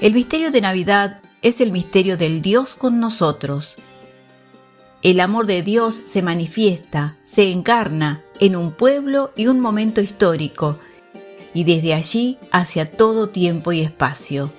[0.00, 3.76] El misterio de Navidad es el misterio del Dios con nosotros.
[5.02, 10.78] El amor de Dios se manifiesta, se encarna en un pueblo y un momento histórico,
[11.52, 14.50] y desde allí hacia todo tiempo y espacio.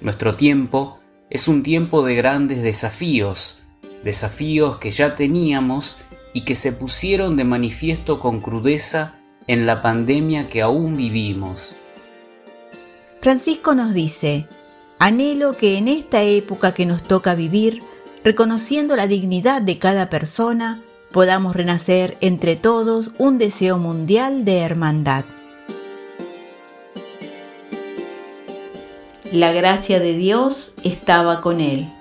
[0.00, 0.98] Nuestro tiempo
[1.30, 3.60] es un tiempo de grandes desafíos,
[4.02, 5.98] desafíos que ya teníamos
[6.32, 9.14] y que se pusieron de manifiesto con crudeza
[9.46, 11.76] en la pandemia que aún vivimos.
[13.20, 14.46] Francisco nos dice,
[14.98, 17.82] anhelo que en esta época que nos toca vivir,
[18.22, 25.24] reconociendo la dignidad de cada persona, podamos renacer entre todos un deseo mundial de hermandad.
[29.32, 31.92] La gracia de Dios estaba con él.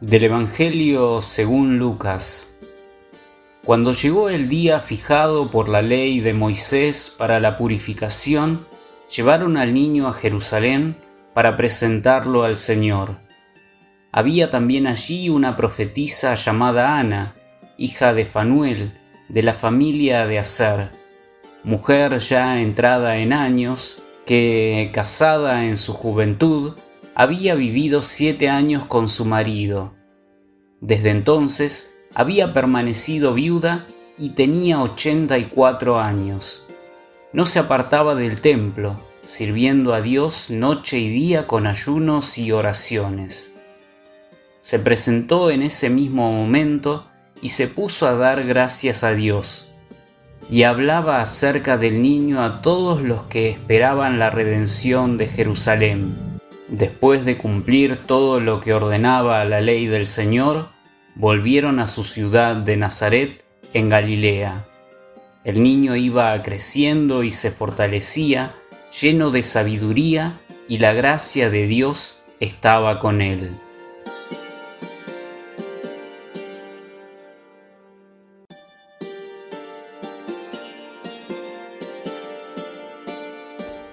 [0.00, 2.47] Del Evangelio según Lucas.
[3.68, 8.64] Cuando llegó el día fijado por la ley de Moisés para la purificación,
[9.14, 10.96] llevaron al niño a Jerusalén
[11.34, 13.18] para presentarlo al Señor.
[14.10, 17.34] Había también allí una profetisa llamada Ana,
[17.76, 18.92] hija de Fanuel,
[19.28, 20.88] de la familia de Aser,
[21.62, 26.72] mujer ya entrada en años, que, casada en su juventud,
[27.14, 29.92] había vivido siete años con su marido.
[30.80, 33.86] Desde entonces había permanecido viuda
[34.18, 36.66] y tenía ochenta y cuatro años.
[37.32, 43.52] No se apartaba del templo, sirviendo a Dios noche y día con ayunos y oraciones.
[44.62, 47.06] Se presentó en ese mismo momento
[47.40, 49.72] y se puso a dar gracias a Dios,
[50.50, 56.16] y hablaba acerca del niño a todos los que esperaban la redención de Jerusalén.
[56.66, 60.76] Después de cumplir todo lo que ordenaba la ley del Señor,
[61.18, 64.64] volvieron a su ciudad de Nazaret en Galilea.
[65.42, 68.54] El niño iba creciendo y se fortalecía,
[69.00, 70.34] lleno de sabiduría,
[70.68, 73.56] y la gracia de Dios estaba con él.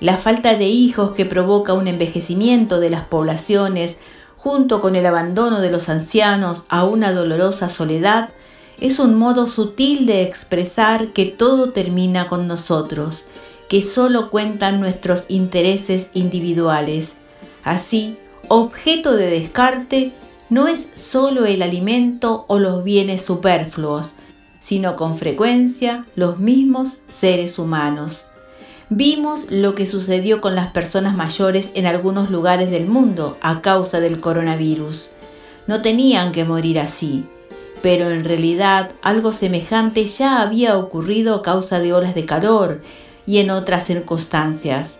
[0.00, 3.98] La falta de hijos que provoca un envejecimiento de las poblaciones
[4.42, 8.30] junto con el abandono de los ancianos a una dolorosa soledad,
[8.80, 13.22] es un modo sutil de expresar que todo termina con nosotros,
[13.68, 17.12] que solo cuentan nuestros intereses individuales.
[17.62, 20.10] Así, objeto de descarte
[20.50, 24.10] no es solo el alimento o los bienes superfluos,
[24.58, 28.24] sino con frecuencia los mismos seres humanos.
[28.94, 34.00] Vimos lo que sucedió con las personas mayores en algunos lugares del mundo a causa
[34.00, 35.08] del coronavirus.
[35.66, 37.24] No tenían que morir así,
[37.80, 42.82] pero en realidad algo semejante ya había ocurrido a causa de olas de calor
[43.24, 44.98] y en otras circunstancias,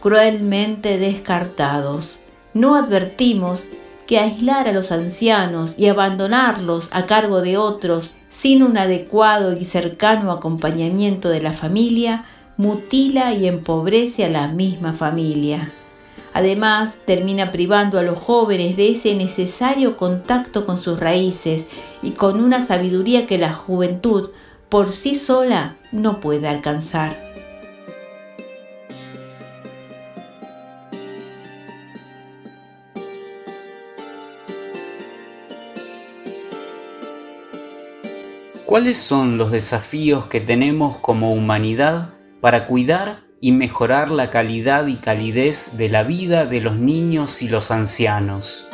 [0.00, 2.16] cruelmente descartados.
[2.54, 3.66] No advertimos
[4.06, 9.66] que aislar a los ancianos y abandonarlos a cargo de otros sin un adecuado y
[9.66, 12.24] cercano acompañamiento de la familia
[12.56, 15.70] mutila y empobrece a la misma familia.
[16.32, 21.66] Además, termina privando a los jóvenes de ese necesario contacto con sus raíces
[22.02, 24.30] y con una sabiduría que la juventud
[24.68, 27.16] por sí sola no puede alcanzar.
[38.66, 42.13] ¿Cuáles son los desafíos que tenemos como humanidad
[42.44, 47.48] para cuidar y mejorar la calidad y calidez de la vida de los niños y
[47.48, 48.68] los ancianos.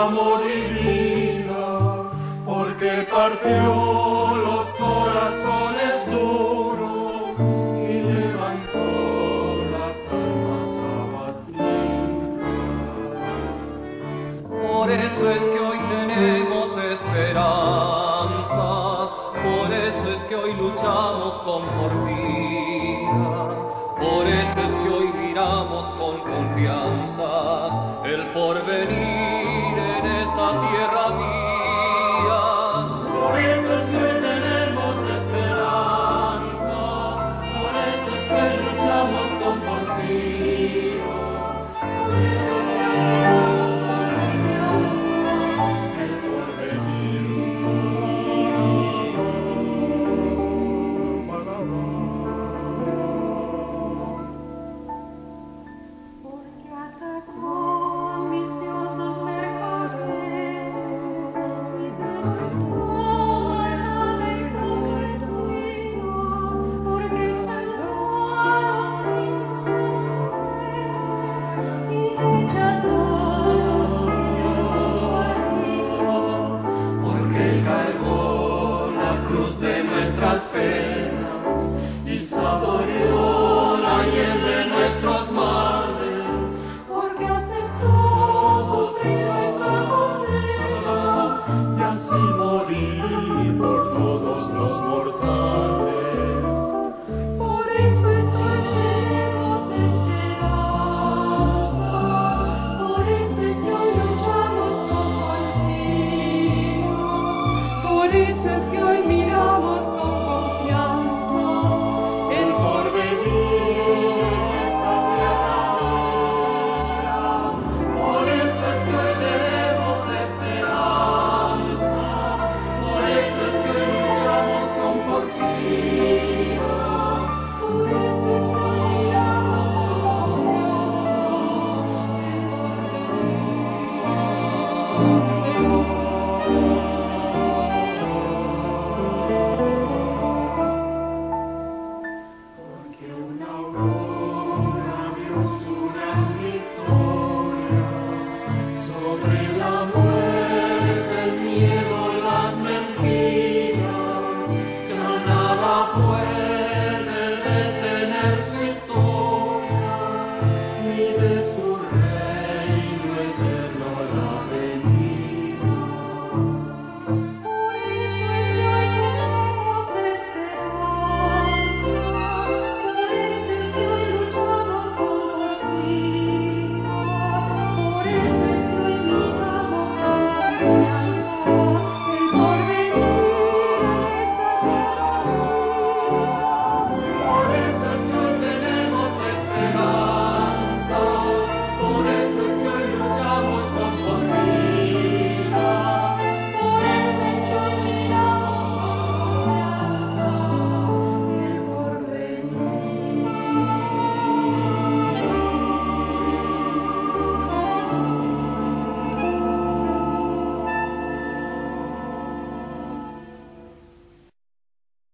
[0.00, 1.66] Amor y vida,
[2.46, 3.72] porque partió
[4.46, 8.88] los corazones duros y levantó
[9.74, 10.68] las almas
[11.02, 11.84] abatidas.
[14.72, 16.66] Por eso es que hoy tenemos
[16.96, 18.68] esperanza,
[19.44, 23.18] por eso es que hoy luchamos con porfía,
[24.00, 27.30] por eso es que hoy miramos con confianza
[28.06, 29.29] el porvenir
[62.22, 62.69] Thank you.